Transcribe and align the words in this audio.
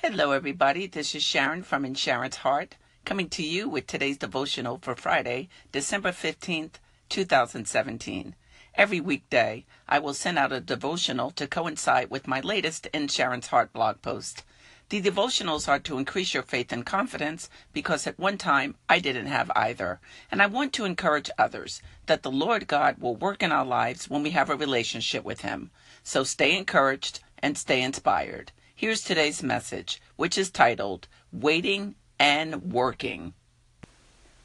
Hello, 0.00 0.30
everybody. 0.30 0.86
This 0.86 1.12
is 1.16 1.24
Sharon 1.24 1.64
from 1.64 1.84
In 1.84 1.92
Sharon's 1.92 2.36
Heart, 2.36 2.76
coming 3.04 3.28
to 3.30 3.42
you 3.42 3.68
with 3.68 3.88
today's 3.88 4.16
devotional 4.16 4.78
for 4.80 4.94
Friday, 4.94 5.48
December 5.72 6.12
15th, 6.12 6.74
2017. 7.08 8.36
Every 8.76 9.00
weekday, 9.00 9.64
I 9.88 9.98
will 9.98 10.14
send 10.14 10.38
out 10.38 10.52
a 10.52 10.60
devotional 10.60 11.32
to 11.32 11.48
coincide 11.48 12.10
with 12.10 12.28
my 12.28 12.38
latest 12.38 12.86
In 12.94 13.08
Sharon's 13.08 13.48
Heart 13.48 13.72
blog 13.72 14.00
post. 14.00 14.44
The 14.88 15.02
devotionals 15.02 15.66
are 15.66 15.80
to 15.80 15.98
increase 15.98 16.32
your 16.32 16.44
faith 16.44 16.70
and 16.70 16.86
confidence 16.86 17.50
because 17.72 18.06
at 18.06 18.20
one 18.20 18.38
time 18.38 18.76
I 18.88 19.00
didn't 19.00 19.26
have 19.26 19.50
either. 19.56 19.98
And 20.30 20.40
I 20.40 20.46
want 20.46 20.72
to 20.74 20.84
encourage 20.84 21.28
others 21.36 21.82
that 22.06 22.22
the 22.22 22.30
Lord 22.30 22.68
God 22.68 22.98
will 22.98 23.16
work 23.16 23.42
in 23.42 23.50
our 23.50 23.66
lives 23.66 24.08
when 24.08 24.22
we 24.22 24.30
have 24.30 24.48
a 24.48 24.54
relationship 24.54 25.24
with 25.24 25.40
Him. 25.40 25.72
So 26.04 26.22
stay 26.22 26.56
encouraged 26.56 27.18
and 27.40 27.58
stay 27.58 27.82
inspired. 27.82 28.52
Here's 28.80 29.02
today's 29.02 29.42
message, 29.42 30.00
which 30.14 30.38
is 30.38 30.52
titled 30.52 31.08
Waiting 31.32 31.96
and 32.16 32.72
Working. 32.72 33.34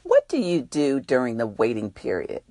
What 0.02 0.28
do 0.28 0.38
you 0.38 0.60
do 0.60 0.98
during 0.98 1.36
the 1.36 1.46
waiting 1.46 1.92
period? 1.92 2.42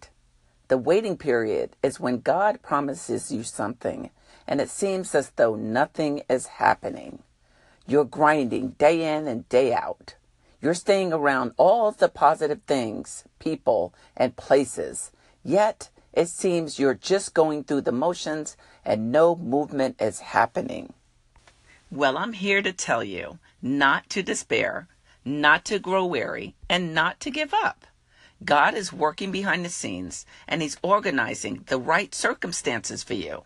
The 0.69 0.77
waiting 0.77 1.17
period 1.17 1.75
is 1.83 1.99
when 1.99 2.21
God 2.21 2.61
promises 2.61 3.33
you 3.33 3.43
something 3.43 4.11
and 4.47 4.61
it 4.61 4.69
seems 4.69 5.13
as 5.13 5.31
though 5.31 5.55
nothing 5.55 6.21
is 6.29 6.47
happening. 6.47 7.21
You're 7.85 8.05
grinding 8.05 8.69
day 8.77 9.17
in 9.17 9.27
and 9.27 9.49
day 9.49 9.73
out. 9.73 10.15
You're 10.61 10.75
staying 10.75 11.11
around 11.11 11.51
all 11.57 11.91
the 11.91 12.07
positive 12.07 12.61
things, 12.65 13.25
people, 13.39 13.93
and 14.15 14.37
places, 14.37 15.11
yet 15.43 15.89
it 16.13 16.29
seems 16.29 16.79
you're 16.79 16.93
just 16.93 17.33
going 17.33 17.65
through 17.65 17.81
the 17.81 17.91
motions 17.91 18.55
and 18.85 19.11
no 19.11 19.35
movement 19.35 20.01
is 20.01 20.21
happening. 20.21 20.93
Well, 21.95 22.17
I'm 22.17 22.33
here 22.33 22.63
to 22.63 22.73
tell 22.73 23.03
you 23.03 23.37
not 23.61 24.09
to 24.09 24.23
despair, 24.23 24.87
not 25.23 25.63
to 25.65 25.77
grow 25.77 26.03
weary, 26.07 26.55
and 26.67 26.91
not 26.91 27.19
to 27.19 27.29
give 27.29 27.53
up. 27.53 27.85
God 28.43 28.73
is 28.73 28.91
working 28.91 29.31
behind 29.31 29.63
the 29.63 29.69
scenes 29.69 30.25
and 30.47 30.63
He's 30.63 30.79
organizing 30.81 31.65
the 31.67 31.77
right 31.77 32.15
circumstances 32.15 33.03
for 33.03 33.13
you. 33.13 33.43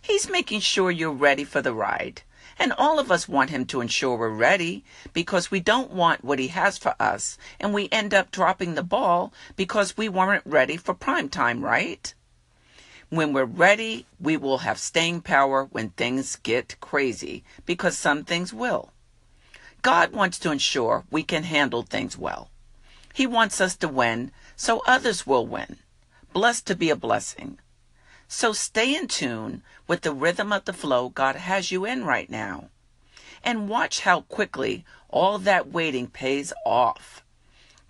He's 0.00 0.30
making 0.30 0.60
sure 0.60 0.90
you're 0.90 1.12
ready 1.12 1.44
for 1.44 1.60
the 1.60 1.74
ride. 1.74 2.22
And 2.58 2.72
all 2.72 2.98
of 2.98 3.12
us 3.12 3.28
want 3.28 3.50
Him 3.50 3.66
to 3.66 3.82
ensure 3.82 4.16
we're 4.16 4.30
ready 4.30 4.82
because 5.12 5.50
we 5.50 5.60
don't 5.60 5.90
want 5.90 6.24
what 6.24 6.38
He 6.38 6.48
has 6.48 6.78
for 6.78 6.94
us 6.98 7.36
and 7.60 7.74
we 7.74 7.90
end 7.92 8.14
up 8.14 8.30
dropping 8.30 8.76
the 8.76 8.82
ball 8.82 9.30
because 9.56 9.98
we 9.98 10.08
weren't 10.08 10.46
ready 10.46 10.78
for 10.78 10.94
prime 10.94 11.28
time, 11.28 11.62
right? 11.62 12.14
When 13.10 13.32
we're 13.32 13.44
ready, 13.44 14.06
we 14.20 14.36
will 14.36 14.58
have 14.58 14.78
staying 14.78 15.22
power 15.22 15.64
when 15.64 15.90
things 15.90 16.36
get 16.36 16.80
crazy, 16.80 17.42
because 17.66 17.98
some 17.98 18.24
things 18.24 18.54
will. 18.54 18.92
God 19.82 20.12
wants 20.12 20.38
to 20.38 20.52
ensure 20.52 21.04
we 21.10 21.24
can 21.24 21.42
handle 21.42 21.82
things 21.82 22.16
well. 22.16 22.50
He 23.12 23.26
wants 23.26 23.60
us 23.60 23.74
to 23.78 23.88
win 23.88 24.30
so 24.54 24.84
others 24.86 25.26
will 25.26 25.44
win. 25.44 25.78
Blessed 26.32 26.66
to 26.68 26.76
be 26.76 26.88
a 26.88 26.96
blessing. 26.96 27.58
So 28.28 28.52
stay 28.52 28.94
in 28.94 29.08
tune 29.08 29.64
with 29.88 30.02
the 30.02 30.12
rhythm 30.12 30.52
of 30.52 30.64
the 30.64 30.72
flow 30.72 31.08
God 31.08 31.34
has 31.34 31.72
you 31.72 31.84
in 31.84 32.04
right 32.04 32.30
now. 32.30 32.68
And 33.42 33.68
watch 33.68 34.00
how 34.00 34.20
quickly 34.20 34.84
all 35.08 35.38
that 35.38 35.72
waiting 35.72 36.06
pays 36.06 36.52
off. 36.64 37.24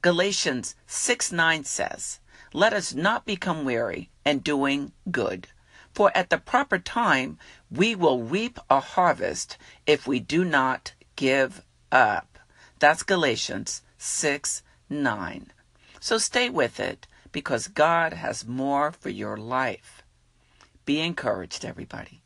Galatians 0.01 0.77
6 0.87 1.31
9 1.31 1.65
says, 1.65 2.21
Let 2.53 2.73
us 2.73 2.95
not 2.95 3.25
become 3.25 3.65
weary 3.65 4.11
and 4.25 4.43
doing 4.43 4.93
good. 5.11 5.49
For 5.93 6.11
at 6.17 6.31
the 6.31 6.39
proper 6.39 6.79
time 6.79 7.39
we 7.71 7.95
will 7.95 8.23
reap 8.23 8.59
a 8.69 8.81
harvest 8.81 9.57
if 9.87 10.07
we 10.07 10.19
do 10.21 10.45
not 10.45 10.93
give 11.17 11.63
up. 11.93 12.39
That's 12.79 13.03
Galatians 13.03 13.83
6 13.99 14.63
9. 14.89 15.53
So 16.01 16.19
stay 16.19 16.51
with 16.51 16.81
it 16.81 17.07
because 17.31 17.69
God 17.69 18.15
has 18.15 18.47
more 18.47 18.91
for 18.91 19.11
your 19.11 19.37
life. 19.37 20.03
Be 20.85 21.01
encouraged, 21.01 21.65
everybody. 21.65 22.21